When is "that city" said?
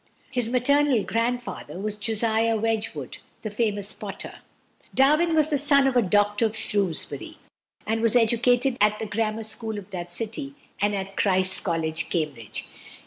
9.91-10.55